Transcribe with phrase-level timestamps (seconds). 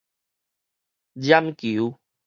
[1.13, 1.99] 冉求